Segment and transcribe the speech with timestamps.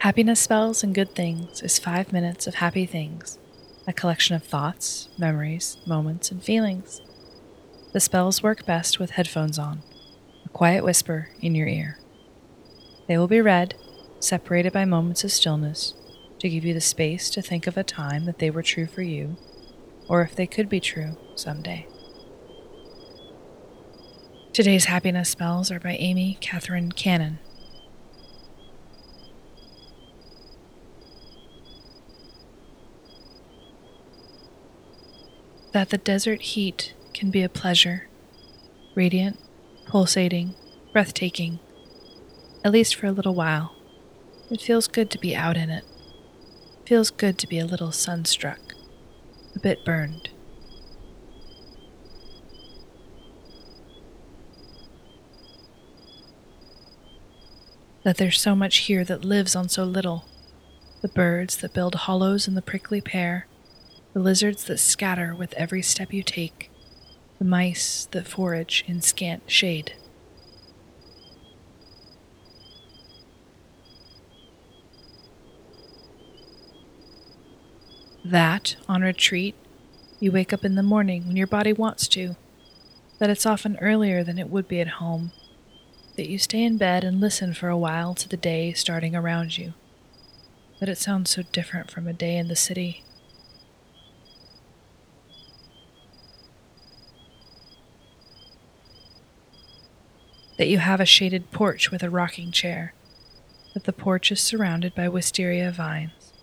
[0.00, 3.38] Happiness Spells and Good Things is five minutes of happy things,
[3.86, 7.02] a collection of thoughts, memories, moments, and feelings.
[7.92, 9.82] The spells work best with headphones on,
[10.46, 11.98] a quiet whisper in your ear.
[13.08, 13.74] They will be read,
[14.20, 15.92] separated by moments of stillness,
[16.38, 19.02] to give you the space to think of a time that they were true for
[19.02, 19.36] you,
[20.08, 21.86] or if they could be true someday.
[24.54, 27.38] Today's happiness spells are by Amy Katherine Cannon.
[35.72, 38.08] That the desert heat can be a pleasure,
[38.94, 39.38] radiant,
[39.86, 40.54] pulsating,
[40.92, 41.60] breathtaking,
[42.64, 43.74] at least for a little while.
[44.50, 45.84] It feels good to be out in it.
[46.86, 48.74] Feels good to be a little sunstruck,
[49.54, 50.30] a bit burned.
[58.02, 60.24] that there's so much here that lives on so little.
[61.02, 63.46] The birds that build hollows in the prickly pear,
[64.12, 66.70] the lizards that scatter with every step you take,
[67.38, 69.94] the mice that forage in scant shade.
[78.24, 79.54] That, on retreat,
[80.18, 82.36] you wake up in the morning when your body wants to,
[83.18, 85.32] that it's often earlier than it would be at home
[86.20, 89.56] that you stay in bed and listen for a while to the day starting around
[89.56, 89.72] you.
[90.78, 93.04] That it sounds so different from a day in the city.
[100.60, 102.92] That you have a shaded porch with a rocking chair.
[103.72, 106.34] That the porch is surrounded by wisteria vines.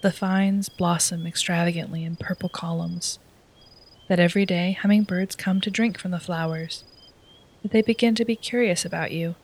[0.00, 3.18] The vines blossom extravagantly in purple columns.
[4.08, 6.84] That every day hummingbirds come to drink from the flowers
[7.62, 9.34] that they begin to be curious about you,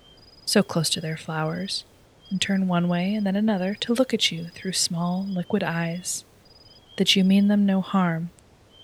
[0.47, 1.84] so close to their flowers,
[2.30, 6.25] and turn one way and then another to look at you through small, liquid eyes,
[6.96, 8.30] that you mean them no harm,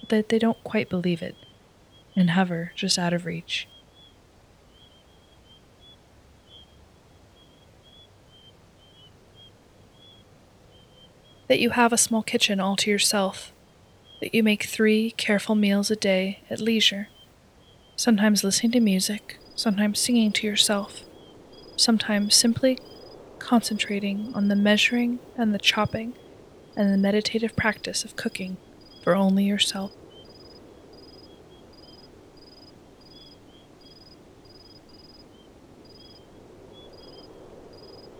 [0.00, 1.34] but that they don't quite believe it,
[2.14, 3.66] and hover just out of reach.
[11.50, 13.52] That you have a small kitchen all to yourself,
[14.20, 17.08] that you make three careful meals a day at leisure
[17.96, 21.02] sometimes listening to music, sometimes singing to yourself,
[21.76, 22.78] sometimes simply
[23.40, 26.14] concentrating on the measuring and the chopping
[26.76, 28.56] and the meditative practice of cooking
[29.02, 29.92] for only yourself.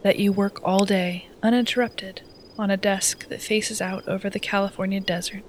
[0.03, 2.23] That you work all day, uninterrupted,
[2.61, 5.43] on a desk that faces out over the California desert.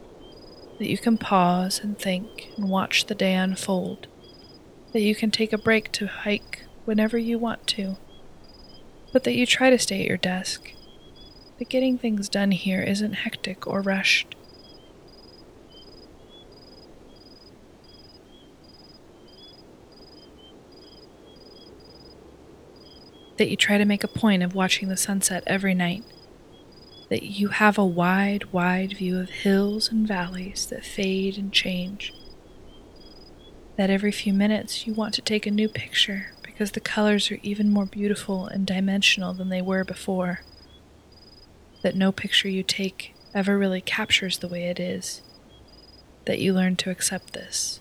[0.79, 4.07] That you can pause and think and watch the day unfold
[4.93, 7.97] that you can take a break to hike whenever you want to,
[9.13, 10.73] but that you try to stay at your desk.
[11.59, 14.35] That getting things done here isn't hectic or rushed.
[23.37, 26.03] That you try to make a point of watching the sunset every night.
[27.11, 32.11] That you have a wide, wide view of hills and valleys that fade and change
[33.81, 37.39] that every few minutes you want to take a new picture because the colors are
[37.41, 40.41] even more beautiful and dimensional than they were before.
[41.81, 45.23] That no picture you take ever really captures the way it is.
[46.25, 47.79] That you learn to accept this.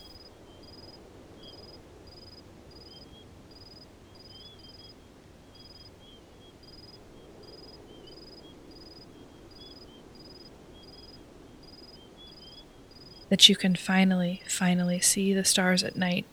[13.30, 16.26] That you can finally, finally see the stars at night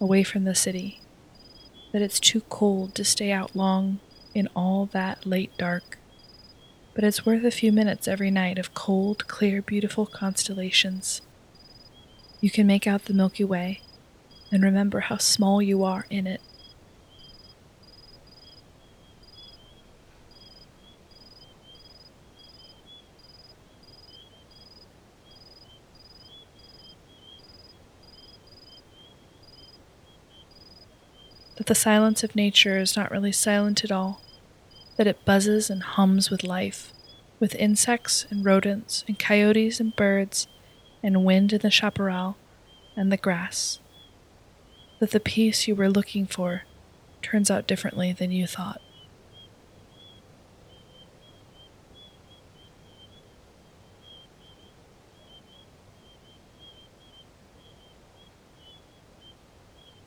[0.00, 1.00] away from the city,
[1.92, 3.98] that it's too cold to stay out long
[4.34, 5.98] in all that late dark.
[6.94, 11.20] But it's worth a few minutes every night of cold, clear, beautiful constellations.
[12.40, 13.80] You can make out the Milky Way
[14.52, 16.40] and remember how small you are in it.
[31.58, 34.22] That the silence of nature is not really silent at all,
[34.96, 36.92] that it buzzes and hums with life,
[37.40, 40.46] with insects and rodents and coyotes and birds
[41.02, 42.36] and wind in the chaparral
[42.96, 43.80] and the grass,
[45.00, 46.62] that the peace you were looking for
[47.22, 48.80] turns out differently than you thought.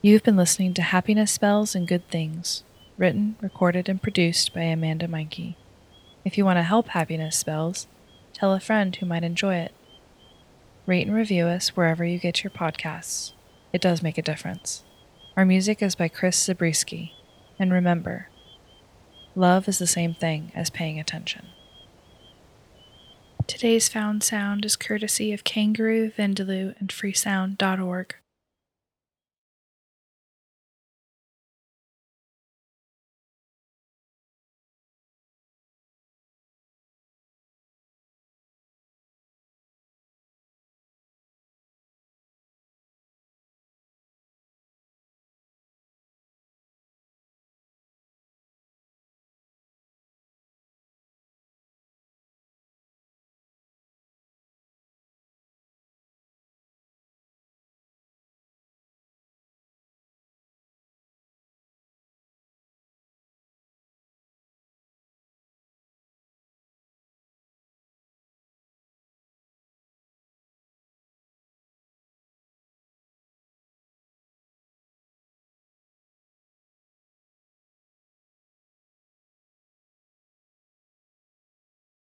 [0.04, 2.64] You've been listening to Happiness Spells and Good Things,
[2.98, 5.54] written, recorded, and produced by Amanda Meyncke.
[6.24, 7.86] If you want to help Happiness Spells,
[8.32, 9.72] tell a friend who might enjoy it.
[10.86, 13.30] Rate and review us wherever you get your podcasts.
[13.72, 14.82] It does make a difference.
[15.36, 17.14] Our music is by Chris Zabriskie.
[17.56, 18.28] And remember,
[19.36, 21.46] love is the same thing as paying attention.
[23.46, 28.16] Today's found sound is courtesy of Kangaroo, Vindaloo, and freesound.org.